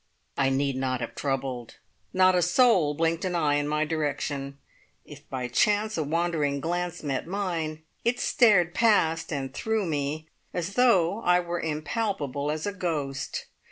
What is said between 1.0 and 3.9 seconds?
have troubled. Not a soul blinked an eye in my